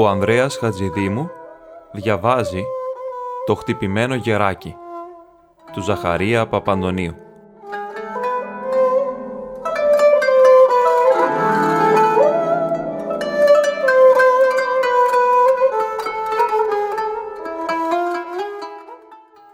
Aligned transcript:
Ο 0.00 0.08
Ανδρέας 0.08 0.56
Χατζηδήμου 0.56 1.30
διαβάζει 1.92 2.64
«Το 3.46 3.54
χτυπημένο 3.54 4.14
γεράκι» 4.14 4.76
του 5.72 5.82
Ζαχαρία 5.82 6.46
Παπαντονίου. 6.46 7.14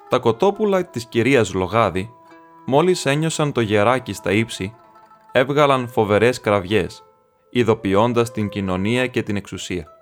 Τα 0.09 0.19
κοτόπουλα 0.19 0.85
της 0.85 1.07
κυρίας 1.07 1.55
Λογάδη, 1.55 2.11
μόλις 2.67 3.07
ένιωσαν 3.07 3.53
το 3.53 3.61
γεράκι 3.61 4.13
στα 4.13 4.33
ύψη, 4.33 4.75
έβγαλαν 5.33 5.89
φοβερές 5.89 6.41
κραυγές, 6.41 7.05
ειδοποιώντας 7.51 8.31
την 8.31 8.49
κοινωνία 8.49 9.07
και 9.07 9.23
την 9.23 9.37
εξουσία. 9.37 9.94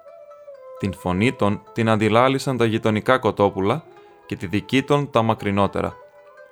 Την 0.83 0.95
φωνή 0.95 1.33
των 1.33 1.63
την 1.73 1.89
αντιλάλησαν 1.89 2.57
τα 2.57 2.65
γειτονικά 2.65 3.19
κοτόπουλα 3.19 3.85
και 4.27 4.37
τη 4.37 4.47
δική 4.47 4.83
των 4.83 5.11
τα 5.11 5.23
μακρινότερα, 5.23 5.95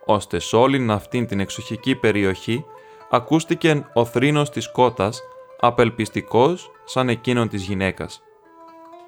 ώστε 0.05 0.39
σ' 0.39 0.53
όλην 0.53 0.91
αυτήν 0.91 1.27
την 1.27 1.41
εξοχική 1.41 1.95
περιοχή 1.95 2.65
ακούστηκε 3.11 3.87
ο 3.95 4.05
θρήνος 4.05 4.51
της 4.51 4.73
κότας, 4.73 5.23
απελπιστικός 5.61 6.71
σαν 6.85 7.09
εκείνον 7.09 7.49
της 7.49 7.63
γυναίκας. 7.63 8.23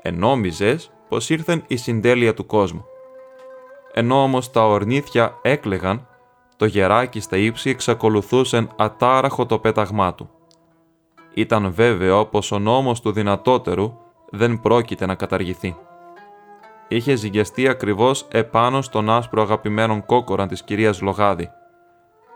Ενόμιζες 0.02 0.90
πως 1.08 1.30
ήρθεν 1.30 1.64
η 1.66 1.76
συντέλεια 1.76 2.34
του 2.34 2.46
κόσμου. 2.46 2.84
Ενώ 3.92 4.22
όμως 4.22 4.50
τα 4.50 4.66
ορνήθια 4.66 5.38
έκλεγαν, 5.42 6.06
το 6.56 6.64
γεράκι 6.64 7.20
στα 7.20 7.36
ύψη 7.36 7.70
εξακολουθούσεν 7.70 8.70
ατάραχο 8.76 9.46
το 9.46 9.58
πέταγμά 9.58 10.14
του. 10.14 10.30
Ήταν 11.34 11.72
βέβαιο 11.72 12.26
πως 12.26 12.52
ο 12.52 12.58
νόμος 12.58 13.00
του 13.00 13.12
δυνατότερου 13.12 14.00
δεν 14.34 14.60
πρόκειται 14.60 15.06
να 15.06 15.14
καταργηθεί. 15.14 15.76
Είχε 16.88 17.14
ζυγιαστεί 17.14 17.68
ακριβώς 17.68 18.26
επάνω 18.30 18.82
στον 18.82 19.10
άσπρο 19.10 19.42
αγαπημένον 19.42 20.06
κόκορα 20.06 20.46
της 20.46 20.62
κυρίας 20.62 21.00
Λογάδη. 21.00 21.50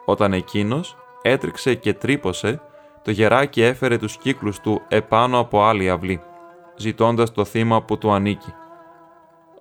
Όταν 0.05 0.33
εκείνος 0.33 0.97
έτριξε 1.23 1.75
και 1.75 1.95
τρύπωσε, 1.95 2.61
το 3.03 3.11
γεράκι 3.11 3.63
έφερε 3.63 3.99
τους 3.99 4.17
κύκλους 4.17 4.61
του 4.61 4.83
επάνω 4.89 5.39
από 5.39 5.65
άλλη 5.65 5.91
αυλή, 5.91 6.21
ζητώντας 6.77 7.33
το 7.33 7.45
θύμα 7.45 7.83
που 7.83 7.99
του 7.99 8.11
ανήκει. 8.11 8.55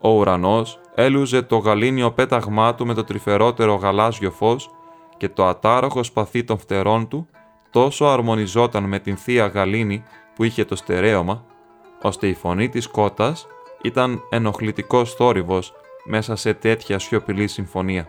Ο 0.01 0.09
ουρανός 0.09 0.79
έλουζε 0.95 1.41
το 1.41 1.57
γαλήνιο 1.57 2.11
πέταγμά 2.11 2.75
του 2.75 2.85
με 2.85 2.93
το 2.93 3.03
τρυφερότερο 3.03 3.75
γαλάζιο 3.75 4.31
φως 4.31 4.69
και 5.17 5.29
το 5.29 5.45
ατάραχο 5.45 6.03
σπαθί 6.03 6.43
των 6.43 6.57
φτερών 6.57 7.07
του 7.07 7.27
τόσο 7.69 8.05
αρμονιζόταν 8.05 8.83
με 8.83 8.99
την 8.99 9.17
θεία 9.17 9.47
γαλήνη 9.47 10.03
που 10.35 10.43
είχε 10.43 10.65
το 10.65 10.75
στερέωμα, 10.75 11.43
ώστε 12.05 12.27
η 12.27 12.33
φωνή 12.33 12.69
της 12.69 12.87
κότας 12.87 13.47
ήταν 13.81 14.21
ενοχλητικός 14.29 15.13
θόρυβος 15.13 15.73
μέσα 16.03 16.35
σε 16.35 16.53
τέτοια 16.53 16.99
σιωπηλή 16.99 17.47
συμφωνία. 17.47 18.07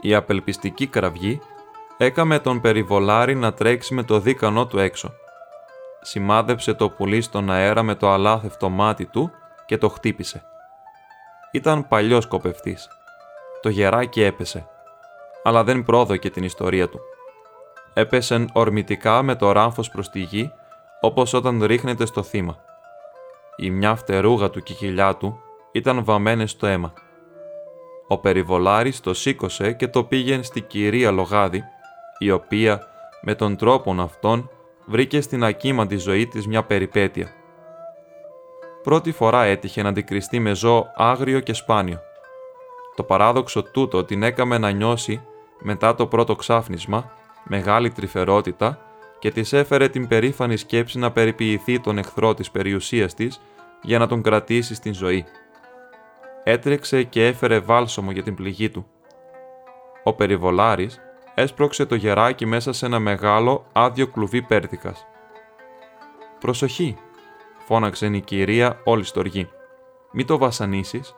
Η 0.00 0.14
απελπιστική 0.14 0.86
κραυγή 0.86 1.40
έκαμε 1.96 2.38
τον 2.38 2.60
περιβολάρη 2.60 3.34
να 3.34 3.52
τρέξει 3.52 3.94
με 3.94 4.02
το 4.02 4.18
δίκανό 4.18 4.66
του 4.66 4.78
έξω. 4.78 5.12
Σημάδεψε 6.00 6.74
το 6.74 6.88
πουλί 6.88 7.20
στον 7.20 7.50
αέρα 7.50 7.82
με 7.82 7.94
το 7.94 8.10
αλάθευτο 8.10 8.68
μάτι 8.68 9.06
του 9.06 9.30
και 9.66 9.78
το 9.78 9.88
χτύπησε. 9.88 10.42
Ήταν 11.52 11.88
παλιός 11.88 12.26
κοπευτής. 12.26 12.88
Το 13.62 13.68
γεράκι 13.68 14.22
έπεσε, 14.22 14.66
αλλά 15.42 15.64
δεν 15.64 15.82
πρόδωκε 15.82 16.30
την 16.30 16.44
ιστορία 16.44 16.88
του. 16.88 17.00
Έπεσεν 17.94 18.50
ορμητικά 18.52 19.22
με 19.22 19.34
το 19.34 19.52
ράμφος 19.52 19.90
προς 19.90 20.10
τη 20.10 20.20
γη, 20.20 20.52
όπως 21.04 21.32
όταν 21.32 21.64
ρίχνεται 21.64 22.06
στο 22.06 22.22
θύμα. 22.22 22.56
Η 23.56 23.70
μια 23.70 23.94
φτερούγα 23.94 24.50
του 24.50 24.62
κικιλιά 24.62 25.16
του 25.16 25.40
ήταν 25.72 26.04
βαμμένες 26.04 26.50
στο 26.50 26.66
αίμα. 26.66 26.92
Ο 28.08 28.18
περιβολάρης 28.18 29.00
το 29.00 29.14
σήκωσε 29.14 29.72
και 29.72 29.88
το 29.88 30.04
πήγε 30.04 30.42
στη 30.42 30.60
κυρία 30.60 31.10
Λογάδη, 31.10 31.62
η 32.18 32.30
οποία 32.30 32.86
με 33.22 33.34
τον 33.34 33.56
τρόπον 33.56 34.00
αυτόν 34.00 34.50
βρήκε 34.84 35.20
στην 35.20 35.44
ακίμαντη 35.44 35.96
ζωή 35.96 36.26
της 36.26 36.46
μια 36.46 36.62
περιπέτεια. 36.62 37.28
Πρώτη 38.82 39.12
φορά 39.12 39.42
έτυχε 39.42 39.82
να 39.82 39.88
αντικριστεί 39.88 40.38
με 40.38 40.54
ζώο 40.54 40.86
άγριο 40.94 41.40
και 41.40 41.52
σπάνιο. 41.52 41.98
Το 42.94 43.02
παράδοξο 43.02 43.62
τούτο 43.62 44.04
την 44.04 44.22
έκαμε 44.22 44.58
να 44.58 44.70
νιώσει 44.70 45.22
μετά 45.60 45.94
το 45.94 46.06
πρώτο 46.06 46.34
ξάφνισμα 46.34 47.10
μεγάλη 47.44 47.90
τρυφερότητα 47.90 48.78
και 49.24 49.30
της 49.30 49.52
έφερε 49.52 49.88
την 49.88 50.08
περήφανη 50.08 50.56
σκέψη 50.56 50.98
να 50.98 51.12
περιποιηθεί 51.12 51.80
τον 51.80 51.98
εχθρό 51.98 52.34
της 52.34 52.50
περιουσίας 52.50 53.14
της 53.14 53.40
για 53.82 53.98
να 53.98 54.06
τον 54.06 54.22
κρατήσει 54.22 54.74
στην 54.74 54.94
ζωή. 54.94 55.24
Έτρεξε 56.42 57.02
και 57.02 57.26
έφερε 57.26 57.58
βάλσομο 57.58 58.10
για 58.10 58.22
την 58.22 58.34
πληγή 58.34 58.70
του. 58.70 58.86
Ο 60.02 60.12
περιβολάρης 60.12 61.00
έσπρωξε 61.34 61.86
το 61.86 61.94
γεράκι 61.94 62.46
μέσα 62.46 62.72
σε 62.72 62.86
ένα 62.86 62.98
μεγάλο 62.98 63.66
άδειο 63.72 64.06
κλουβί 64.06 64.42
πέρθηκας. 64.42 65.06
«Προσοχή», 66.40 66.96
φώναξε 67.66 68.06
η 68.06 68.20
κυρία 68.20 68.80
όλη 68.84 69.04
στοργή. 69.04 69.48
«Μη 70.12 70.24
το 70.24 70.38
βασανίσεις». 70.38 71.14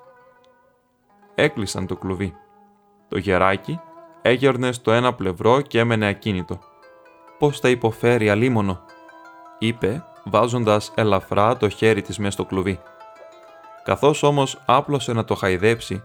Έκλεισαν 1.34 1.86
το 1.86 1.96
κλουβί. 1.96 2.36
Το 3.08 3.18
γεράκι 3.18 3.80
έγερνε 4.22 4.72
στο 4.72 4.92
ένα 4.92 5.14
πλευρό 5.14 5.60
και 5.60 5.78
έμενε 5.78 6.06
ακίνητο. 6.06 6.74
«Πώς 7.38 7.60
θα 7.60 7.68
υποφέρει 7.68 8.30
αλίμονο», 8.30 8.80
είπε, 9.58 10.04
βάζοντας 10.24 10.92
ελαφρά 10.94 11.56
το 11.56 11.68
χέρι 11.68 12.02
της 12.02 12.18
μες 12.18 12.32
στο 12.32 12.44
κλουβί. 12.44 12.80
Καθώς 13.84 14.22
όμως 14.22 14.62
άπλωσε 14.66 15.12
να 15.12 15.24
το 15.24 15.34
χαϊδέψει, 15.34 16.02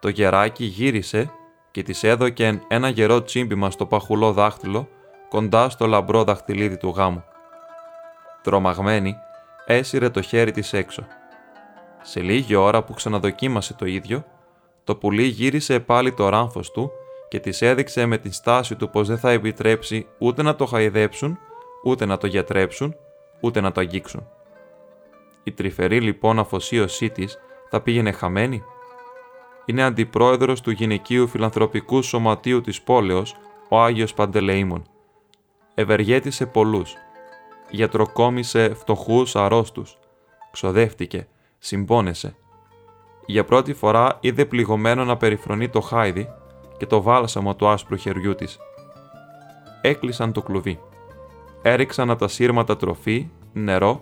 το 0.00 0.08
γεράκι 0.08 0.64
γύρισε 0.64 1.30
και 1.70 1.82
της 1.82 2.02
έδωκε 2.02 2.60
ένα 2.68 2.88
γερό 2.88 3.22
τσίμπημα 3.22 3.70
στο 3.70 3.86
παχουλό 3.86 4.32
δάχτυλο 4.32 4.88
κοντά 5.28 5.68
στο 5.68 5.86
λαμπρό 5.86 6.24
δαχτυλίδι 6.24 6.76
του 6.76 6.88
γάμου. 6.96 7.24
Τρομαγμένη, 8.42 9.16
έσυρε 9.66 10.08
το 10.08 10.22
χέρι 10.22 10.50
της 10.50 10.72
έξω. 10.72 11.06
Σε 12.02 12.20
λίγη 12.20 12.54
ώρα 12.54 12.82
που 12.82 12.94
ξαναδοκίμασε 12.94 13.74
το 13.74 13.86
ίδιο, 13.86 14.24
το 14.84 14.96
πουλί 14.96 15.22
γύρισε 15.22 15.80
πάλι 15.80 16.12
το 16.12 16.28
ράμφος 16.28 16.70
του 16.70 16.90
και 17.30 17.40
της 17.40 17.62
έδειξε 17.62 18.06
με 18.06 18.18
την 18.18 18.32
στάση 18.32 18.76
του 18.76 18.90
πως 18.90 19.08
δεν 19.08 19.18
θα 19.18 19.30
επιτρέψει 19.30 20.06
ούτε 20.18 20.42
να 20.42 20.54
το 20.54 20.66
χαϊδέψουν, 20.66 21.38
ούτε 21.84 22.04
να 22.04 22.18
το 22.18 22.26
γιατρέψουν, 22.26 22.96
ούτε 23.40 23.60
να 23.60 23.72
το 23.72 23.80
αγγίξουν. 23.80 24.28
Η 25.44 25.52
τρυφερή 25.52 26.00
λοιπόν 26.00 26.38
αφοσίωσή 26.38 27.10
της 27.10 27.38
θα 27.68 27.80
πήγαινε 27.80 28.12
χαμένη; 28.12 28.62
Είναι 29.64 29.82
αντιπρόεδρος 29.82 30.60
του 30.60 30.70
γυναικείου 30.70 31.28
φιλανθρωπικού 31.28 32.02
σωματείου 32.02 32.60
της 32.60 32.82
πόλεως, 32.82 33.36
ο 33.68 33.80
Άγιος 33.80 34.14
Παντελεήμων. 34.14 34.82
Ευεργέτησε 35.74 36.46
πολλούς. 36.46 36.94
Γιατροκόμησε 37.70 38.74
φτωχούς 38.74 39.36
αρρώστους. 39.36 39.98
Ξοδεύτηκε, 40.50 41.26
συμπόνεσε. 41.58 42.36
Για 43.26 43.44
πρώτη 43.44 43.74
φορά 43.74 44.18
είδε 44.20 44.44
πληγωμένο 44.44 45.04
να 45.04 45.16
περιφρονεί 45.16 45.68
το 45.68 45.80
χάιδι 45.80 46.28
και 46.80 46.86
το 46.86 47.02
βάλσαμο 47.02 47.54
του 47.54 47.68
άσπρου 47.68 47.96
χεριού 47.96 48.34
της. 48.34 48.58
Έκλεισαν 49.80 50.32
το 50.32 50.42
κλουβί. 50.42 50.80
Έριξαν 51.62 52.10
από 52.10 52.18
τα 52.20 52.28
σύρματα 52.28 52.76
τροφή, 52.76 53.28
νερό 53.52 54.00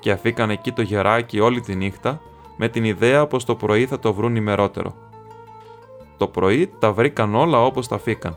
και 0.00 0.10
αφήκαν 0.10 0.50
εκεί 0.50 0.72
το 0.72 0.82
γεράκι 0.82 1.40
όλη 1.40 1.60
τη 1.60 1.74
νύχτα 1.74 2.20
με 2.56 2.68
την 2.68 2.84
ιδέα 2.84 3.26
πως 3.26 3.44
το 3.44 3.54
πρωί 3.54 3.86
θα 3.86 3.98
το 3.98 4.14
βρουν 4.14 4.36
ημερότερο. 4.36 4.94
Το 6.16 6.26
πρωί 6.26 6.72
τα 6.78 6.92
βρήκαν 6.92 7.34
όλα 7.34 7.64
όπως 7.64 7.88
τα 7.88 7.98
φύκαν. 7.98 8.36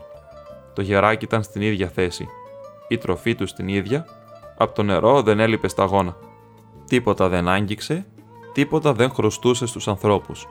Το 0.72 0.82
γεράκι 0.82 1.24
ήταν 1.24 1.42
στην 1.42 1.62
ίδια 1.62 1.88
θέση. 1.88 2.28
Η 2.88 2.98
τροφή 2.98 3.34
τους 3.34 3.50
στην 3.50 3.68
ίδια, 3.68 4.04
από 4.56 4.74
το 4.74 4.82
νερό 4.82 5.22
δεν 5.22 5.40
έλειπε 5.40 5.68
σταγόνα. 5.68 6.16
Τίποτα 6.84 7.28
δεν 7.28 7.48
άγγιξε, 7.48 8.06
τίποτα 8.52 8.92
δεν 8.92 9.10
χρωστούσε 9.10 9.66
στους 9.66 9.88
ανθρώπους. 9.88 10.48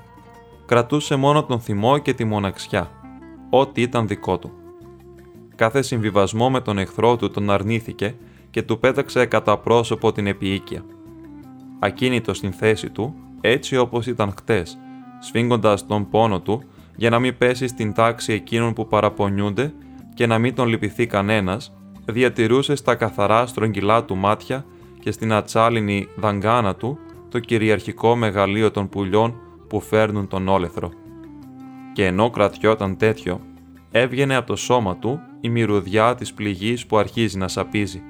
Κρατούσε 0.66 1.16
μόνο 1.16 1.44
τον 1.44 1.60
θυμό 1.60 1.98
και 1.98 2.14
τη 2.14 2.24
μοναξιά 2.24 2.92
ό,τι 3.50 3.82
ήταν 3.82 4.08
δικό 4.08 4.38
του. 4.38 4.52
Κάθε 5.56 5.82
συμβιβασμό 5.82 6.50
με 6.50 6.62
τον 6.62 6.78
εχθρό 6.78 7.16
του 7.16 7.32
τον 7.32 7.50
αρνήθηκε 7.50 8.16
και 8.50 8.62
του 8.62 8.80
πέταξε 8.80 9.26
κατά 9.26 9.58
πρόσωπο 9.58 10.12
την 10.12 10.28
επίοικια. 10.28 10.86
Ακίνητο 11.80 12.34
στην 12.34 12.52
θέση 12.52 12.90
του, 12.90 13.16
έτσι 13.42 13.78
όπως 13.78 14.08
ήταν 14.08 14.34
χτες, 14.38 14.78
σφίγγοντας 15.20 15.86
τον 15.86 16.10
πόνο 16.10 16.40
του 16.42 16.64
για 16.96 17.10
να 17.10 17.20
μην 17.20 17.38
πέσει 17.38 17.68
στην 17.68 17.94
τάξη 17.94 18.34
εκείνων 18.34 18.74
που 18.74 18.88
παραπονιούνται 18.88 19.74
και 20.14 20.28
να 20.28 20.38
μην 20.40 20.56
τον 20.56 20.68
λυπηθεί 20.68 21.08
κανένας, 21.08 21.74
διατηρούσε 22.06 22.76
στα 22.76 22.96
καθαρά 22.96 23.46
στρογγυλά 23.46 24.04
του 24.04 24.16
μάτια 24.16 24.66
και 25.00 25.12
στην 25.12 25.34
ατσάλινη 25.34 26.08
δαγκάνα 26.16 26.76
του 26.76 27.00
το 27.30 27.40
κυριαρχικό 27.40 28.16
μεγαλείο 28.16 28.72
των 28.72 28.90
πουλιών 28.90 29.36
που 29.68 29.80
φέρνουν 29.80 30.28
τον 30.28 30.48
όλεθρο 30.48 30.92
και 31.98 32.06
ενώ 32.06 32.30
κρατιόταν 32.30 32.98
τέτοιο, 32.98 33.42
έβγαινε 33.92 34.36
από 34.36 34.48
το 34.48 34.56
σώμα 34.56 34.98
του 34.98 35.20
η 35.42 35.50
μυρωδιά 35.50 36.16
της 36.16 36.34
πληγής 36.34 36.86
που 36.86 36.98
αρχίζει 36.98 37.38
να 37.38 37.48
σαπίζει. 37.48 38.02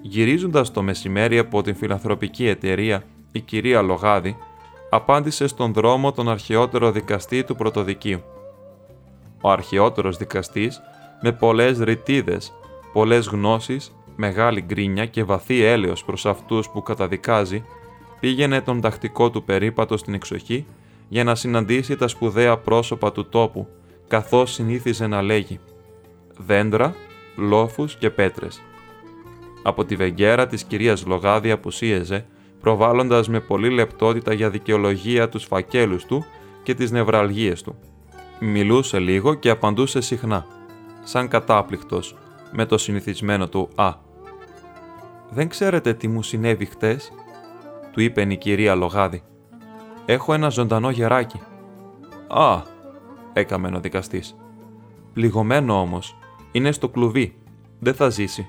Γυρίζοντας 0.00 0.70
το 0.70 0.82
μεσημέρι 0.82 1.38
από 1.38 1.62
την 1.62 1.76
φιλανθρωπική 1.76 2.46
εταιρεία, 2.46 3.02
η 3.32 3.40
κυρία 3.40 3.82
Λογάδη 3.82 4.36
απάντησε 4.90 5.46
στον 5.46 5.72
δρόμο 5.72 6.12
τον 6.12 6.28
αρχαιότερο 6.28 6.90
δικαστή 6.90 7.44
του 7.44 7.56
Πρωτοδικείου. 7.56 8.22
Ο 9.40 9.50
αρχαιότερος 9.50 10.16
δικαστής, 10.16 10.80
με 11.22 11.32
πολλές 11.32 11.78
ρητίδες, 11.78 12.52
πολλές 12.92 13.26
γνώσεις, 13.26 13.94
μεγάλη 14.16 14.60
γκρίνια 14.60 15.06
και 15.06 15.24
βαθύ 15.24 15.62
έλεος 15.62 16.04
προς 16.04 16.26
αυτούς 16.26 16.68
που 16.68 16.82
καταδικάζει, 16.82 17.64
πήγαινε 18.20 18.60
τον 18.60 18.80
τακτικό 18.80 19.30
του 19.30 19.44
περίπατο 19.44 19.96
στην 19.96 20.14
εξοχή 20.14 20.66
για 21.08 21.24
να 21.24 21.34
συναντήσει 21.34 21.96
τα 21.96 22.08
σπουδαία 22.08 22.56
πρόσωπα 22.56 23.12
του 23.12 23.28
τόπου, 23.28 23.68
καθώς 24.08 24.52
συνήθιζε 24.52 25.06
να 25.06 25.22
λέγει 25.22 25.60
«Δέντρα, 26.46 26.94
λόφους 27.36 27.96
και 27.96 28.10
πέτρες». 28.10 28.62
Από 29.62 29.84
τη 29.84 29.96
βεγγέρα 29.96 30.46
της 30.46 30.64
κυρίας 30.64 31.06
Λογάδη 31.06 31.50
απουσίεζε, 31.50 32.26
προβάλλοντας 32.60 33.28
με 33.28 33.40
πολλή 33.40 33.70
λεπτότητα 33.70 34.32
για 34.32 34.50
δικαιολογία 34.50 35.28
τους 35.28 35.44
φακέλους 35.44 36.04
του 36.04 36.24
και 36.62 36.74
τις 36.74 36.90
νευραλγίες 36.90 37.62
του. 37.62 37.78
Μιλούσε 38.40 38.98
λίγο 38.98 39.34
και 39.34 39.50
απαντούσε 39.50 40.00
συχνά, 40.00 40.46
σαν 41.04 41.28
κατάπληκτος, 41.28 42.16
με 42.52 42.66
το 42.66 42.78
συνηθισμένο 42.78 43.48
του 43.48 43.68
«Α». 43.74 43.94
«Δεν 45.30 45.48
ξέρετε 45.48 45.94
τι 45.94 46.08
μου 46.08 46.22
συνέβη 46.22 46.64
χτες», 46.64 47.12
του 47.92 48.00
είπε 48.00 48.26
η 48.28 48.36
κυρία 48.36 48.74
Λογάδη. 48.74 49.22
«Έχω 50.06 50.32
ένα 50.32 50.48
ζωντανό 50.48 50.90
γεράκι». 50.90 51.40
«Α», 52.28 52.62
έκαμε 53.32 53.70
ο 53.76 53.80
δικαστής. 53.80 54.36
«Πληγωμένο 55.12 55.80
όμως. 55.80 56.16
Είναι 56.52 56.72
στο 56.72 56.88
κλουβί. 56.88 57.38
Δεν 57.78 57.94
θα 57.94 58.08
ζήσει». 58.08 58.46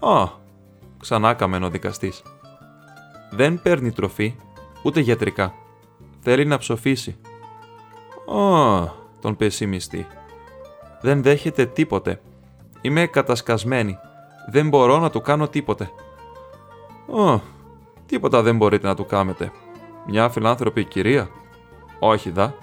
«Α», 0.00 0.28
ξανά 1.00 1.34
καμένο 1.34 1.66
ο 1.66 1.70
δικαστής. 1.70 2.22
Δεν 3.30 3.62
παίρνει 3.62 3.92
τροφή, 3.92 4.34
ούτε 4.82 5.00
γιατρικά. 5.00 5.54
Θέλει 6.20 6.44
να 6.44 6.58
ψοφήσει. 6.58 7.16
«Α», 8.26 8.88
τον 9.20 9.36
πεσημιστή. 9.36 10.06
«Δεν 11.00 11.22
δέχεται 11.22 11.66
τίποτε. 11.66 12.20
Είμαι 12.80 13.06
κατασκασμένη. 13.06 13.98
Δεν 14.50 14.68
μπορώ 14.68 14.98
να 14.98 15.10
του 15.10 15.20
κάνω 15.20 15.48
τίποτε». 15.48 15.90
«Α, 17.16 17.40
τίποτα 18.06 18.42
δεν 18.42 18.56
μπορείτε 18.56 18.86
να 18.86 18.94
του 18.94 19.06
κάνετε. 19.06 19.52
Μια 20.06 20.28
φιλάνθρωπη 20.28 20.84
κυρία». 20.84 21.28
«Όχι 21.98 22.30
δα». 22.30 22.54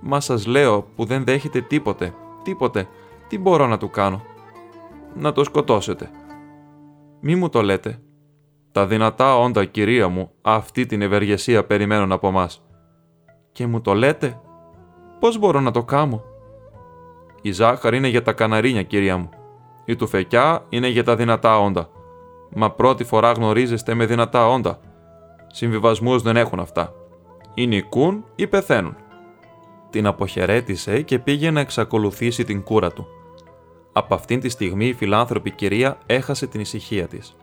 «Μα 0.00 0.20
σας 0.20 0.46
λέω 0.46 0.82
που 0.82 1.04
δεν 1.04 1.24
δέχεται 1.24 1.60
τίποτε. 1.60 2.14
Τίποτε. 2.42 2.88
Τι 3.28 3.38
μπορώ 3.38 3.66
να 3.66 3.78
του 3.78 3.90
κάνω». 3.90 4.22
«Να 5.14 5.32
το 5.32 5.44
σκοτώσετε». 5.44 6.10
«Μη 7.20 7.34
μου 7.34 7.48
το 7.48 7.62
λέτε», 7.62 7.98
τα 8.74 8.86
δυνατά 8.86 9.38
όντα, 9.38 9.64
κυρία 9.64 10.08
μου, 10.08 10.30
αυτή 10.42 10.86
την 10.86 11.02
ευεργεσία 11.02 11.64
περιμένουν 11.64 12.12
από 12.12 12.30
μας. 12.30 12.64
Και 13.52 13.66
μου 13.66 13.80
το 13.80 13.94
λέτε, 13.94 14.40
πώς 15.20 15.38
μπορώ 15.38 15.60
να 15.60 15.70
το 15.70 15.84
κάνω. 15.84 16.22
Η 17.42 17.52
ζάχαρη 17.52 17.96
είναι 17.96 18.08
για 18.08 18.22
τα 18.22 18.32
καναρίνια, 18.32 18.82
κυρία 18.82 19.16
μου. 19.16 19.28
Η 19.84 19.96
τουφεκιά 19.96 20.64
είναι 20.68 20.88
για 20.88 21.04
τα 21.04 21.16
δυνατά 21.16 21.58
όντα. 21.60 21.88
Μα 22.54 22.70
πρώτη 22.70 23.04
φορά 23.04 23.32
γνωρίζεστε 23.32 23.94
με 23.94 24.06
δυνατά 24.06 24.48
όντα. 24.48 24.78
Συμβιβασμούς 25.56 26.22
δεν 26.22 26.36
έχουν 26.36 26.60
αυτά. 26.60 26.94
Ή 27.54 27.66
νικούν 27.66 28.24
ή 28.34 28.46
πεθαίνουν. 28.46 28.96
Την 29.90 30.06
αποχαιρέτησε 30.06 31.02
και 31.02 31.18
πήγε 31.18 31.50
να 31.50 31.60
εξακολουθήσει 31.60 32.44
την 32.44 32.62
κούρα 32.62 32.92
του. 32.92 33.06
Από 33.92 34.14
αυτήν 34.14 34.40
τη 34.40 34.48
στιγμή 34.48 34.86
η 34.86 34.92
φιλάνθρωπη 34.92 35.50
κυρία 35.50 35.98
έχασε 36.06 36.46
την 36.46 36.60
ησυχία 36.60 37.06
της. 37.06 37.36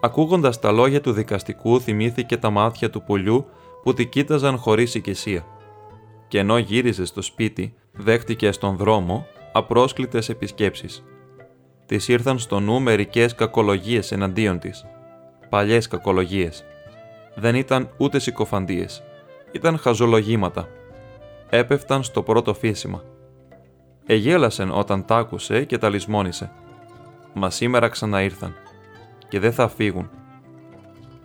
Ακούγοντας 0.00 0.60
τα 0.60 0.72
λόγια 0.72 1.00
του 1.00 1.12
δικαστικού 1.12 1.80
θυμήθηκε 1.80 2.36
τα 2.36 2.50
μάτια 2.50 2.90
του 2.90 3.02
πουλιού 3.02 3.46
που 3.82 3.94
τη 3.94 4.06
κοίταζαν 4.06 4.56
χωρίς 4.56 4.94
οικεσία. 4.94 5.46
Και 6.28 6.38
ενώ 6.38 6.58
γύριζε 6.58 7.04
στο 7.04 7.22
σπίτι, 7.22 7.74
δέχτηκε 7.92 8.52
στον 8.52 8.76
δρόμο 8.76 9.26
απρόσκλητες 9.52 10.28
επισκέψεις. 10.28 11.04
Της 11.86 12.08
ήρθαν 12.08 12.38
στο 12.38 12.60
νου 12.60 12.80
μερικές 12.80 13.34
κακολογίες 13.34 14.12
εναντίον 14.12 14.58
της. 14.58 14.86
Παλιές 15.48 15.88
κακολογίες. 15.88 16.64
Δεν 17.34 17.54
ήταν 17.54 17.90
ούτε 17.96 18.18
συκοφαντίες. 18.18 19.02
Ήταν 19.52 19.78
χαζολογήματα. 19.78 20.68
Έπεφταν 21.50 22.02
στο 22.02 22.22
πρώτο 22.22 22.54
φύσιμα. 22.54 23.02
Εγέλασεν 24.06 24.70
όταν 24.70 25.04
τ' 25.04 25.12
άκουσε 25.12 25.64
και 25.64 25.78
τα 25.78 25.88
λησμόνισε. 25.88 26.52
Μα 27.32 27.50
σήμερα 27.50 27.88
ξαναήρθαν 27.88 28.54
και 29.28 29.38
δεν 29.38 29.52
θα 29.52 29.68
φύγουν. 29.68 30.10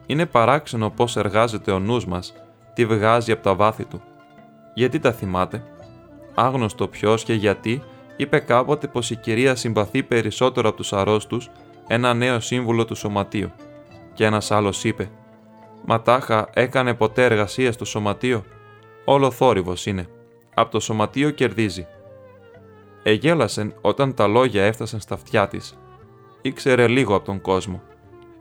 Είναι 0.05 0.25
παράξενο 0.25 0.89
πώς 0.89 1.17
εργάζεται 1.17 1.71
ο 1.71 1.79
νους 1.79 2.05
μας, 2.05 2.33
τι 2.73 2.85
βγάζει 2.85 3.31
από 3.31 3.43
τα 3.43 3.55
βάθη 3.55 3.85
του. 3.85 4.01
Γιατί 4.73 4.99
τα 4.99 5.11
θυμάται; 5.11 5.63
Άγνωστο 6.33 6.87
ποιος 6.87 7.23
και 7.23 7.33
γιατί 7.33 7.83
είπε 8.17 8.39
κάποτε 8.39 8.87
πως 8.87 9.11
η 9.11 9.15
κυρία 9.15 9.55
συμπαθεί 9.55 10.03
περισσότερο 10.03 10.67
από 10.67 10.77
τους 10.77 10.93
αρρώστους 10.93 11.49
ένα 11.87 12.13
νέο 12.13 12.39
σύμβουλο 12.39 12.85
του 12.85 12.95
σωματείου. 12.95 13.51
Και 14.13 14.25
ένας 14.25 14.51
άλλος 14.51 14.83
είπε 14.83 15.09
«Ματάχα 15.85 16.49
έκανε 16.53 16.93
ποτέ 16.93 17.25
εργασία 17.25 17.71
στο 17.71 17.85
σωματείο. 17.85 18.43
Όλο 19.05 19.31
θόρυβος 19.31 19.85
είναι. 19.85 20.07
Από 20.53 20.71
το 20.71 20.79
σωματείο 20.79 21.29
κερδίζει». 21.29 21.87
Εγέλασεν 23.03 23.73
όταν 23.81 24.13
τα 24.13 24.27
λόγια 24.27 24.63
έφτασαν 24.63 24.99
στα 24.99 25.13
αυτιά 25.13 25.47
της. 25.47 25.77
Ήξερε 26.41 26.87
λίγο 26.87 27.15
από 27.15 27.25
τον 27.25 27.41
κόσμο 27.41 27.81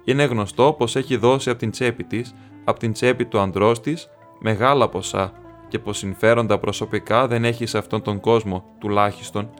είναι 0.05 0.25
γνωστό 0.25 0.75
πως 0.79 0.97
έχει 0.97 1.17
δώσει 1.17 1.51
από 1.51 1.59
την 1.59 1.71
τσέπη 1.71 2.05
της, 2.05 2.35
από 2.65 2.79
την 2.79 2.93
τσέπη 2.93 3.25
του 3.25 3.39
ανδρός 3.39 3.81
της, 3.81 4.09
μεγάλα 4.39 4.89
ποσά 4.89 5.33
και 5.69 5.79
πως 5.79 5.99
συμφέροντα 5.99 6.59
προσωπικά 6.59 7.27
δεν 7.27 7.45
έχει 7.45 7.67
σε 7.67 7.79
αυτόν 7.79 8.03
τον 8.03 8.21
κόσμο 8.21 8.65
τουλάχιστον, 8.79 9.51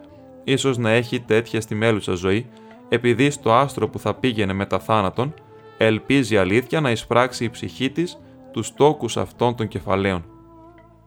ίσως 0.45 0.79
να 0.79 0.91
έχει 0.91 1.21
τέτοια 1.21 1.61
στη 1.61 1.75
μέλουσα 1.75 2.15
ζωή, 2.15 2.47
επειδή 2.89 3.31
στο 3.31 3.53
άστρο 3.53 3.89
που 3.89 3.99
θα 3.99 4.15
πήγαινε 4.15 4.53
μετά 4.53 4.79
θάνατον, 4.79 5.35
ελπίζει 5.79 6.37
αλήθεια 6.37 6.81
να 6.81 6.91
εισπράξει 6.91 7.45
η 7.45 7.51
ψυχή 7.51 7.91
της 7.91 8.19
τους 8.53 8.75
τόκους 8.75 9.17
αυτών 9.17 9.55
των 9.55 9.69
κεφαλαίων. 9.69 10.25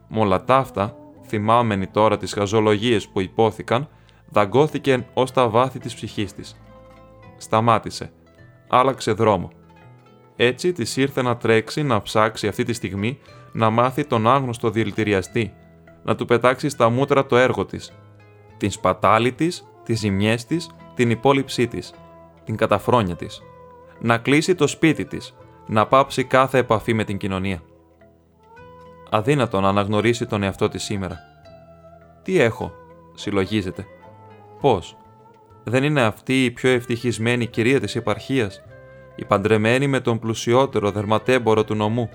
Με 0.08 0.20
όλα 0.20 0.44
τα 0.44 0.56
αυτά, 0.56 0.96
θυμάμενη 1.26 1.86
τώρα 1.86 2.16
τις 2.16 2.32
χαζολογίες 2.32 3.08
που 3.08 3.20
υπόθηκαν, 3.20 3.88
δαγκώθηκε 4.30 5.06
ως 5.14 5.32
τα 5.32 5.48
βάθη 5.48 5.78
της 5.78 5.94
ψυχής 5.94 6.32
της. 6.32 6.56
Σταμάτησε 7.36 8.12
άλλαξε 8.68 9.12
δρόμο. 9.12 9.50
Έτσι 10.36 10.72
της 10.72 10.96
ήρθε 10.96 11.22
να 11.22 11.36
τρέξει 11.36 11.82
να 11.82 12.02
ψάξει 12.02 12.46
αυτή 12.48 12.64
τη 12.64 12.72
στιγμή 12.72 13.18
να 13.52 13.70
μάθει 13.70 14.04
τον 14.04 14.26
άγνωστο 14.26 14.70
δηλητηριαστή, 14.70 15.52
να 16.02 16.14
του 16.14 16.24
πετάξει 16.24 16.68
στα 16.68 16.88
μούτρα 16.88 17.26
το 17.26 17.36
έργο 17.36 17.64
της, 17.64 17.92
την 18.56 18.70
σπατάλη 18.70 19.32
της, 19.32 19.66
τις 19.84 19.98
ζημιές 19.98 20.44
της, 20.44 20.70
την 20.94 21.10
υπόλοιψή 21.10 21.66
της, 21.66 21.94
την 22.44 22.56
καταφρόνια 22.56 23.16
της, 23.16 23.42
να 24.00 24.18
κλείσει 24.18 24.54
το 24.54 24.66
σπίτι 24.66 25.04
της, 25.04 25.34
να 25.66 25.86
πάψει 25.86 26.24
κάθε 26.24 26.58
επαφή 26.58 26.92
με 26.94 27.04
την 27.04 27.16
κοινωνία. 27.18 27.62
Αδύνατο 29.10 29.60
να 29.60 29.68
αναγνωρίσει 29.68 30.26
τον 30.26 30.42
εαυτό 30.42 30.68
της 30.68 30.82
σήμερα. 30.82 31.18
Τι 32.22 32.40
έχω, 32.40 32.72
συλλογίζεται. 33.14 33.86
Πώς, 34.60 34.96
δεν 35.64 35.84
είναι 35.84 36.02
αυτή 36.02 36.44
η 36.44 36.50
πιο 36.50 36.70
ευτυχισμένη 36.70 37.46
κυρία 37.46 37.80
της 37.80 37.96
επαρχίας, 37.96 38.62
η 39.16 39.24
παντρεμένη 39.24 39.86
με 39.86 40.00
τον 40.00 40.18
πλουσιότερο 40.18 40.90
δερματέμπορο 40.90 41.64
του 41.64 41.74
νομού, 41.74 42.10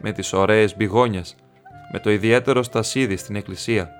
με 0.00 0.12
τις 0.12 0.32
ωραίες 0.32 0.76
μπιγόνιες, 0.76 1.36
με 1.92 1.98
το 1.98 2.10
ιδιαίτερο 2.10 2.62
στασίδι 2.62 3.16
στην 3.16 3.36
εκκλησία, 3.36 3.90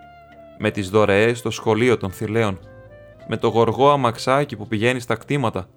με 0.59 0.71
τις 0.71 0.91
δωρεές 0.91 1.39
στο 1.39 1.51
σχολείο 1.51 1.97
των 1.97 2.11
θηλαίων, 2.11 2.59
με 3.29 3.37
το 3.37 3.49
γοργό 3.49 3.91
αμαξάκι 3.91 4.57
που 4.57 4.69
πηγαίνει 4.69 5.01
στα 5.01 5.15
κτήματα. 5.15 5.69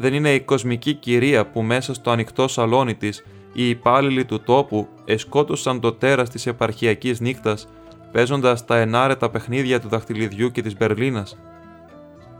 Δεν 0.00 0.14
είναι 0.14 0.34
η 0.34 0.40
κοσμική 0.40 0.94
κυρία 0.94 1.46
που 1.46 1.62
μέσα 1.62 1.94
στο 1.94 2.10
ανοιχτό 2.10 2.48
σαλόνι 2.48 2.94
της 2.94 3.24
οι 3.52 3.68
υπάλληλοι 3.68 4.24
του 4.24 4.40
τόπου 4.40 4.88
εσκότωσαν 5.04 5.80
το 5.80 5.92
τέρας 5.92 6.30
της 6.30 6.46
επαρχιακής 6.46 7.20
νύχτας, 7.20 7.68
παίζοντας 8.12 8.64
τα 8.64 8.78
ενάρετα 8.78 9.30
παιχνίδια 9.30 9.80
του 9.80 9.88
δαχτυλιδιού 9.88 10.50
και 10.50 10.62
της 10.62 10.76
Μπερλίνας, 10.76 11.38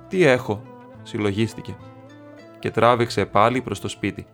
«Τι 0.08 0.24
έχω», 0.24 0.62
συλλογίστηκε 1.02 1.76
και 2.58 2.70
τράβηξε 2.70 3.24
πάλι 3.24 3.60
προς 3.60 3.80
το 3.80 3.88
σπίτι. 3.88 4.26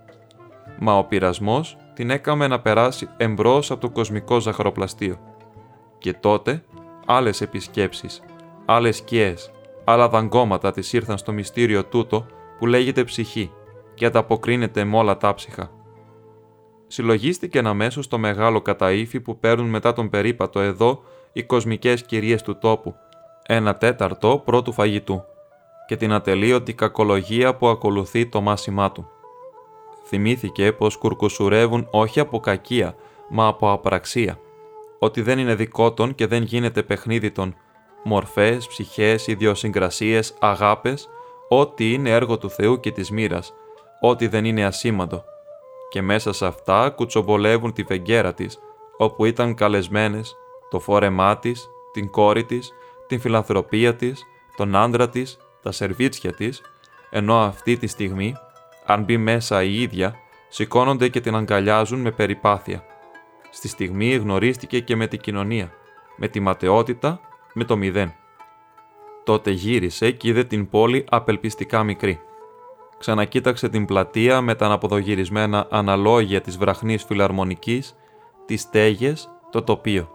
Μα 0.78 0.98
ο 0.98 1.04
πειρασμός 1.04 1.76
την 1.94 2.10
έκαμε 2.10 2.46
να 2.46 2.60
περάσει 2.60 3.08
εμπρός 3.16 3.70
από 3.70 3.80
το 3.80 3.90
κοσμικό 3.90 4.40
ζαχαροπλαστείο. 4.40 5.18
Και 5.98 6.12
τότε 6.12 6.64
άλλες 7.06 7.40
επισκέψεις, 7.40 8.22
άλλες 8.64 8.96
σκιές, 8.96 9.50
άλλα 9.84 10.08
δαγκώματα 10.08 10.72
της 10.72 10.92
ήρθαν 10.92 11.18
στο 11.18 11.32
μυστήριο 11.32 11.84
τούτο 11.84 12.26
που 12.58 12.66
λέγεται 12.66 13.04
ψυχή 13.04 13.50
και 13.94 14.06
ανταποκρίνεται 14.06 14.84
με 14.84 14.96
όλα 14.96 15.16
τα 15.16 15.34
ψυχα. 15.34 15.70
Συλλογίστηκε 16.86 17.58
αμέσω 17.58 18.08
το 18.08 18.18
μεγάλο 18.18 18.60
καταήφι 18.62 19.20
που 19.20 19.38
παίρνουν 19.38 19.68
μετά 19.68 19.92
τον 19.92 20.08
περίπατο 20.08 20.60
εδώ 20.60 21.02
οι 21.32 21.42
κοσμικές 21.42 22.02
κυρίες 22.02 22.42
του 22.42 22.58
τόπου, 22.58 22.94
ένα 23.46 23.76
τέταρτο 23.76 24.42
πρώτου 24.44 24.72
φαγητού 24.72 25.22
και 25.86 25.96
την 25.96 26.12
ατελείωτη 26.12 26.74
κακολογία 26.74 27.54
που 27.56 27.68
ακολουθεί 27.68 28.26
το 28.26 28.40
μάσημά 28.40 28.92
του. 28.92 29.08
Θυμήθηκε 30.06 30.72
πως 30.72 30.96
κουρκουσουρεύουν 30.96 31.88
όχι 31.90 32.20
από 32.20 32.40
κακία, 32.40 32.94
μα 33.28 33.46
από 33.46 33.70
απραξία, 33.70 34.38
ότι 34.98 35.22
δεν 35.22 35.38
είναι 35.38 35.54
δικό 35.54 35.92
των 35.92 36.14
και 36.14 36.26
δεν 36.26 36.42
γίνεται 36.42 36.82
παιχνίδι 36.82 37.30
των 37.30 37.54
μορφές, 38.04 38.66
ψυχές, 38.66 39.26
ιδιοσυγκρασίες, 39.26 40.34
αγάπες, 40.40 41.08
ό,τι 41.48 41.92
είναι 41.92 42.10
έργο 42.10 42.38
του 42.38 42.50
Θεού 42.50 42.80
και 42.80 42.90
της 42.90 43.10
μοίρας, 43.10 43.54
ό,τι 44.00 44.26
δεν 44.26 44.44
είναι 44.44 44.64
ασήμαντο. 44.64 45.24
Και 45.88 46.02
μέσα 46.02 46.32
σε 46.32 46.46
αυτά 46.46 46.90
κουτσομπολεύουν 46.90 47.72
τη 47.72 47.82
βεγγέρα 47.82 48.34
της, 48.34 48.58
όπου 48.96 49.24
ήταν 49.24 49.54
καλεσμένες 49.54 50.36
το 50.70 50.80
φόρεμά 50.80 51.38
της, 51.38 51.68
την 51.92 52.10
κόρη 52.10 52.44
της, 52.44 52.72
την 53.06 53.20
φιλανθρωπία 53.20 53.94
της, 53.94 54.24
τον 54.56 54.76
άντρα 54.76 55.08
της, 55.08 55.38
τα 55.62 55.72
σερβίτσια 55.72 56.32
της, 56.32 56.62
ενώ 57.10 57.36
αυτή 57.38 57.76
τη 57.76 57.86
στιγμή, 57.86 58.34
αν 58.84 59.02
μπει 59.02 59.16
μέσα 59.16 59.62
η 59.62 59.82
ίδια, 59.82 60.14
σηκώνονται 60.48 61.08
και 61.08 61.20
την 61.20 61.34
αγκαλιάζουν 61.34 62.00
με 62.00 62.10
περιπάθεια. 62.10 62.84
Στη 63.50 63.68
στιγμή 63.68 64.14
γνωρίστηκε 64.14 64.80
και 64.80 64.96
με 64.96 65.06
την 65.06 65.20
κοινωνία, 65.20 65.72
με 66.16 66.28
τη 66.28 66.40
ματαιότητα, 66.40 67.20
με 67.54 67.64
το 67.64 67.76
μηδέν. 67.76 68.14
Τότε 69.26 69.50
γύρισε 69.50 70.10
και 70.10 70.28
είδε 70.28 70.44
την 70.44 70.68
πόλη 70.68 71.04
απελπιστικά 71.10 71.82
μικρή. 71.82 72.20
Ξανακοίταξε 72.98 73.68
την 73.68 73.84
πλατεία 73.84 74.40
με 74.40 74.54
τα 74.54 74.66
αναποδογυρισμένα 74.66 75.66
αναλόγια 75.70 76.40
της 76.40 76.56
βραχνής 76.56 77.04
φιλαρμονικής, 77.04 77.96
τις 78.46 78.60
στέγες, 78.60 79.28
το 79.50 79.62
τοπίο. 79.62 80.08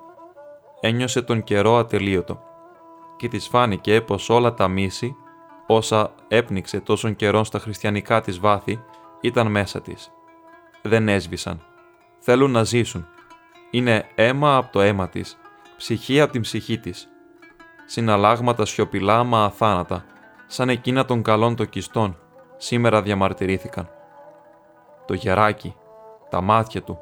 Ένιωσε 0.80 1.22
τον 1.22 1.44
καιρό 1.44 1.76
ατελείωτο 1.78 2.42
και 3.18 3.28
της 3.28 3.48
φάνηκε 3.48 4.02
πως 4.02 4.30
όλα 4.30 4.54
τα 4.54 4.68
μίση, 4.68 5.16
όσα 5.68 6.16
έπνιξε 6.28 6.80
τόσον 6.80 7.16
καιρό 7.16 7.44
στα 7.44 7.60
χριστιανικά 7.60 8.22
της 8.22 8.40
βάθη, 8.40 8.84
ήταν 9.22 9.48
μέσα 9.48 9.82
της. 9.82 10.12
Δεν 10.82 11.08
έσβησαν. 11.08 11.62
Θέλουν 12.20 12.52
να 12.52 12.64
ζήσουν. 12.64 13.08
Είναι 13.70 14.06
αίμα 14.16 14.56
από 14.56 14.72
το 14.72 14.82
αίμα 14.82 15.10
της, 15.10 15.38
ψυχή 15.78 16.22
από 16.22 16.32
την 16.32 16.42
ψυχή 16.42 16.80
της. 16.80 17.11
Συναλλάγματα 17.94 18.66
σιωπηλά 18.66 19.24
μα 19.24 19.44
αθάνατα, 19.44 20.06
σαν 20.48 20.70
εκείνα 20.70 21.06
των 21.06 21.22
καλών 21.22 21.56
των 21.56 21.70
κιστών, 21.70 22.18
σήμερα 22.58 23.02
διαμαρτυρήθηκαν. 23.02 23.90
Το 25.06 25.14
γεράκι, 25.14 25.76
τα 26.30 26.42
μάτια 26.42 26.82
του, 26.82 27.00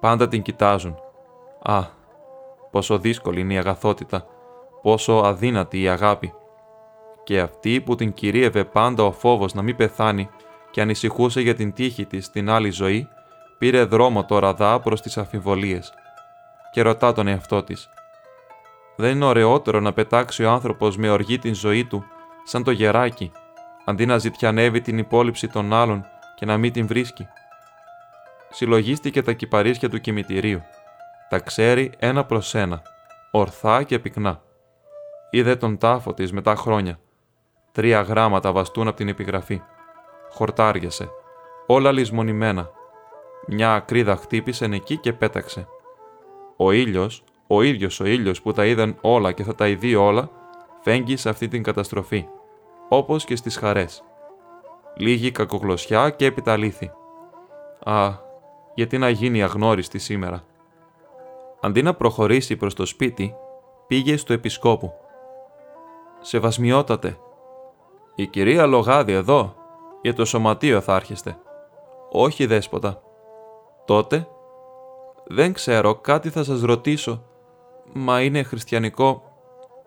πάντα 0.00 0.28
την 0.28 0.42
κοιτάζουν. 0.42 0.96
Α, 1.62 1.84
πόσο 2.70 2.98
δύσκολη 2.98 3.40
είναι 3.40 3.54
η 3.54 3.58
αγαθότητα, 3.58 4.26
πόσο 4.82 5.12
αδύνατη 5.12 5.82
η 5.82 5.88
αγάπη. 5.88 6.32
Και 7.24 7.40
αυτή 7.40 7.80
που 7.80 7.94
την 7.94 8.12
κυρίευε 8.12 8.64
πάντα 8.64 9.02
ο 9.02 9.12
φόβος 9.12 9.54
να 9.54 9.62
μην 9.62 9.76
πεθάνει 9.76 10.28
και 10.70 10.80
ανησυχούσε 10.80 11.40
για 11.40 11.54
την 11.54 11.72
τύχη 11.72 12.04
της 12.04 12.24
στην 12.24 12.50
άλλη 12.50 12.70
ζωή, 12.70 13.08
πήρε 13.58 13.84
δρόμο 13.84 14.24
τώρα 14.24 14.54
δά 14.54 14.80
προς 14.80 15.00
τις 15.00 15.18
αφιβολίες 15.18 15.92
και 16.70 16.82
ρωτά 16.82 17.12
τον 17.12 17.26
εαυτό 17.26 17.62
της. 17.62 17.90
Δεν 18.96 19.10
είναι 19.10 19.24
ωραιότερο 19.24 19.80
να 19.80 19.92
πετάξει 19.92 20.44
ο 20.44 20.50
άνθρωπος 20.50 20.96
με 20.96 21.10
οργή 21.10 21.38
την 21.38 21.54
ζωή 21.54 21.84
του, 21.84 22.04
σαν 22.44 22.64
το 22.64 22.70
γεράκι, 22.70 23.32
αντί 23.84 24.06
να 24.06 24.18
ζητιανεύει 24.18 24.80
την 24.80 24.98
υπόλοιψη 24.98 25.48
των 25.48 25.72
άλλων 25.72 26.04
και 26.36 26.46
να 26.46 26.56
μην 26.56 26.72
την 26.72 26.86
βρίσκει. 26.86 27.26
Συλλογίστηκε 28.50 29.22
τα 29.22 29.32
κυπαρίσια 29.32 29.88
του 29.88 30.00
κημητηρίου. 30.00 30.62
Τα 31.28 31.38
ξέρει 31.38 31.92
ένα 31.98 32.24
προς 32.24 32.54
ένα, 32.54 32.82
ορθά 33.30 33.82
και 33.82 33.98
πυκνά. 33.98 34.42
Είδε 35.30 35.56
τον 35.56 35.78
τάφο 35.78 36.14
της 36.14 36.32
μετά 36.32 36.56
χρόνια. 36.56 36.98
Τρία 37.72 38.00
γράμματα 38.00 38.52
βαστούν 38.52 38.88
από 38.88 38.96
την 38.96 39.08
επιγραφή. 39.08 39.62
Χορτάριασε. 40.30 41.08
Όλα 41.66 41.92
λησμονημένα. 41.92 42.70
Μια 43.46 43.74
ακρίδα 43.74 44.16
χτύπησε 44.16 44.64
εκεί 44.64 44.96
και 44.96 45.12
πέταξε. 45.12 45.66
Ο 46.56 46.72
ήλιος, 46.72 47.24
ο 47.46 47.62
ίδιος 47.62 48.00
ο 48.00 48.04
ήλιος 48.04 48.42
που 48.42 48.52
τα 48.52 48.66
είδαν 48.66 48.96
όλα 49.00 49.32
και 49.32 49.44
θα 49.44 49.54
τα 49.54 49.68
ειδεί 49.68 49.94
όλα, 49.94 50.30
φέγγει 50.80 51.16
σε 51.16 51.28
αυτή 51.28 51.48
την 51.48 51.62
καταστροφή, 51.62 52.26
όπως 52.88 53.24
και 53.24 53.36
στις 53.36 53.56
χαρές. 53.56 54.04
Λίγη 54.96 55.30
κακογλωσιά 55.30 56.10
και 56.10 56.24
επιταλήθη. 56.24 56.90
Α, 57.84 58.12
γιατί 58.74 58.98
να 58.98 59.08
γίνει 59.08 59.42
αγνώριστη 59.42 59.98
σήμερα. 59.98 60.44
Αντί 61.60 61.82
να 61.82 61.94
προχωρήσει 61.94 62.56
προς 62.56 62.74
το 62.74 62.86
σπίτι, 62.86 63.34
πήγε 63.86 64.16
στο 64.16 64.32
επισκόπου. 64.32 64.92
«Σεβασμιότατε, 66.20 67.18
η 68.14 68.26
κυρία 68.26 68.66
Λογάδη 68.66 69.12
εδώ, 69.12 69.54
για 70.02 70.14
το 70.14 70.24
σωματείο 70.24 70.80
θα 70.80 70.94
άρχεστε. 70.94 71.38
Όχι 72.10 72.46
δέσποτα. 72.46 73.00
Τότε, 73.84 74.28
δεν 75.26 75.52
ξέρω, 75.52 75.94
κάτι 75.94 76.30
θα 76.30 76.44
σας 76.44 76.60
ρωτήσω. 76.60 77.22
Μα 77.92 78.22
είναι 78.22 78.42
χριστιανικό. 78.42 79.22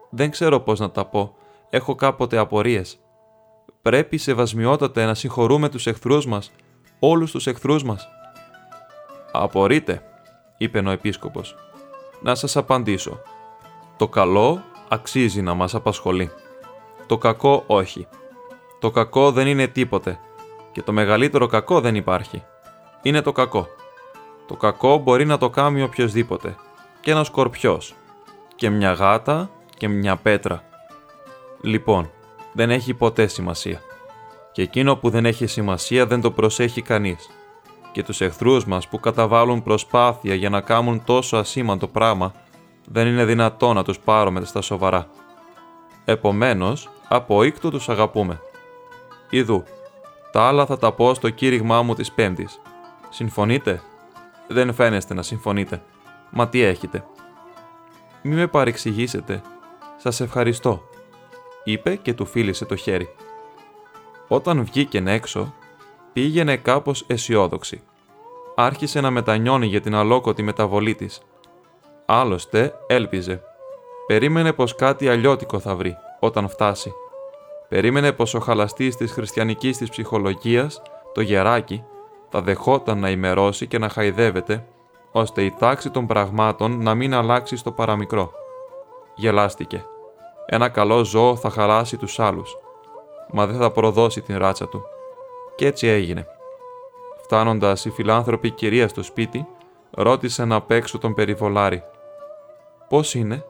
Δεν 0.10 0.30
ξέρω 0.32 0.60
πώς 0.60 0.80
να 0.80 0.92
τα 0.92 1.06
πω. 1.06 1.36
Έχω 1.70 1.96
κάποτε 1.96 2.38
απορίες. 2.38 3.00
Πρέπει 3.82 4.18
σεβασμιότατε 4.18 5.06
να 5.06 5.14
συγχωρούμε 5.14 5.70
τους 5.70 5.88
εχθρούς 5.88 6.26
μας, 6.26 6.52
όλους 7.00 7.32
τους 7.32 7.48
εχθρούς 7.48 7.84
μας. 7.84 8.08
«Απορείτε», 9.32 10.02
είπε 10.58 10.80
ο 10.80 10.90
επίσκοπος. 10.90 11.56
«Να 12.22 12.36
σας 12.36 12.56
απαντήσω. 12.56 13.20
Το 13.98 14.08
καλό 14.08 14.64
αξίζει 14.90 15.42
να 15.42 15.54
μας 15.54 15.76
απασχολεί. 15.76 16.32
Το 17.06 17.18
κακό 17.18 17.64
όχι. 17.68 18.08
Το 18.80 18.92
κακό 18.92 19.32
δεν 19.32 19.48
είναι 19.48 19.68
τίποτε 19.68 20.20
και 20.72 20.82
το 20.82 20.92
μεγαλύτερο 20.92 21.48
κακό 21.48 21.82
δεν 21.82 21.96
υπάρχει. 21.96 22.44
Είναι 23.02 23.22
το 23.22 23.32
κακό. 23.32 23.68
Το 24.48 24.56
κακό 24.56 24.98
μπορεί 24.98 25.26
να 25.26 25.38
το 25.38 25.50
κάνει 25.50 25.82
οποιοδήποτε. 25.82 26.56
Και 27.02 27.12
ένας 27.12 27.28
σκορπιός. 27.28 27.94
Και 28.56 28.70
μια 28.70 28.92
γάτα 28.92 29.50
και 29.78 29.88
μια 29.88 30.16
πέτρα. 30.16 30.64
Λοιπόν, 31.62 32.10
δεν 32.54 32.70
έχει 32.70 32.94
ποτέ 32.94 33.28
σημασία. 33.28 33.82
Και 34.52 34.62
εκείνο 34.62 34.96
που 34.96 35.10
δεν 35.10 35.26
έχει 35.26 35.46
σημασία 35.46 36.06
δεν 36.06 36.22
το 36.22 36.32
προσέχει 36.32 36.82
κανείς. 36.82 37.30
Και 37.92 38.04
τους 38.04 38.22
εχθρούς 38.22 38.66
μας 38.66 38.88
που 38.88 39.00
καταβάλουν 39.00 39.64
προσπάθεια 39.64 40.36
για 40.36 40.50
να 40.50 40.62
κάνουν 40.62 41.04
τόσο 41.04 41.38
ασήμαντο 41.38 41.88
πράγμα, 41.88 42.34
δεν 42.86 43.08
είναι 43.08 43.26
δυνατό 43.26 43.74
να 43.74 43.84
τους 43.84 44.00
πάρουμε 44.00 44.46
στα 44.46 44.62
σοβαρά. 44.62 45.08
Επομένως, 46.06 46.90
από 47.08 47.44
οίκτο 47.44 47.70
τους 47.70 47.90
αγαπούμε. 47.90 48.40
Ιδού, 49.30 49.64
τα 50.32 50.42
άλλα 50.42 50.66
θα 50.66 50.78
τα 50.78 50.92
πω 50.92 51.14
στο 51.14 51.30
κήρυγμά 51.30 51.82
μου 51.82 51.94
της 51.94 52.12
Πέμπτης. 52.12 52.60
Συμφωνείτε; 53.10 53.82
Δεν 54.48 54.74
φαίνεστε 54.74 55.14
να 55.14 55.22
συμφωνείτε. 55.22 55.82
Μα 56.30 56.48
τι 56.48 56.62
έχετε. 56.62 57.06
Μη 58.22 58.36
με 58.36 58.48
παρεξηγήσετε. 58.48 59.42
Σας 59.98 60.20
ευχαριστώ. 60.20 60.84
Είπε 61.64 61.96
και 61.96 62.14
του 62.14 62.26
φίλησε 62.26 62.66
το 62.66 62.76
χέρι. 62.76 63.10
Όταν 64.28 64.64
βγήκε 64.64 65.04
έξω, 65.06 65.54
πήγαινε 66.14 66.58
κάπως 66.58 67.04
αισιόδοξη. 67.08 67.82
Άρχισε 68.56 69.02
να 69.02 69.12
μετανιώνει 69.12 69.66
για 69.66 69.82
την 69.82 69.96
αλόκοτη 69.96 70.44
μεταβολή 70.44 70.96
της. 70.96 71.22
Άλλωστε, 72.06 72.74
έλπιζε. 72.88 73.42
Περίμενε 74.08 74.54
πως 74.54 74.76
κάτι 74.76 75.10
αλλιώτικο 75.10 75.60
θα 75.60 75.76
βρει 75.76 75.96
όταν 76.20 76.50
φτάσει. 76.50 76.94
Περίμενε 77.70 78.12
πως 78.12 78.34
ο 78.34 78.40
χαλαστής 78.40 78.96
της 78.96 79.12
χριστιανικής 79.12 79.78
της 79.78 79.90
ψυχολογίας, 79.90 80.82
το 81.14 81.22
γεράκι, 81.22 81.84
θα 82.30 82.42
δεχόταν 82.42 83.00
να 83.00 83.10
ημερώσει 83.10 83.68
και 83.68 83.78
να 83.78 83.90
χαϊδεύεται, 83.90 84.66
ώστε 85.12 85.44
η 85.44 85.52
τάξη 85.52 85.90
των 85.90 86.08
πραγμάτων 86.08 86.84
να 86.84 86.96
μην 86.96 87.14
αλλάξει 87.14 87.56
στο 87.56 87.72
παραμικρό. 87.72 88.32
Γελάστηκε. 89.16 89.86
Ένα 90.46 90.70
καλό 90.70 91.04
ζώο 91.04 91.36
θα 91.36 91.50
χαράσει 91.50 91.98
τους 91.98 92.20
άλλους, 92.20 92.58
μα 93.32 93.46
δεν 93.46 93.58
θα 93.58 93.72
προδώσει 93.72 94.22
την 94.22 94.38
ράτσα 94.38 94.68
του. 94.68 94.84
Κι 95.56 95.66
έτσι 95.66 95.88
έγινε. 95.88 96.28
Φτάνοντας 97.24 97.86
η 97.86 97.90
φιλάνθρωπη 97.90 98.52
κυρία 98.52 98.88
στο 98.88 99.04
σπίτι, 99.04 99.48
ρώτησε 99.92 100.46
να 100.46 100.62
παίξω 100.62 100.98
τον 100.98 101.14
περιβολάρη. 101.14 101.84
«Πώς 102.90 103.14
είναι» 103.16 103.46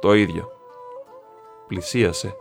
«Το 0.00 0.14
ίδιο». 0.14 0.50
Πλησίασε 1.66 2.36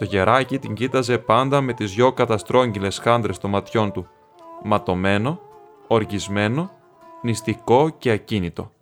το 0.00 0.06
γεράκι 0.06 0.58
την 0.58 0.74
κοίταζε 0.74 1.18
πάντα 1.18 1.60
με 1.60 1.72
τις 1.72 1.94
δυο 1.94 2.12
καταστρόγγυλες 2.12 2.98
χάντρες 2.98 3.38
των 3.38 3.50
ματιών 3.50 3.92
του, 3.92 4.08
ματωμένο, 4.62 5.40
οργισμένο, 5.86 6.70
νηστικό 7.22 7.90
και 7.90 8.10
ακίνητο. 8.10 8.72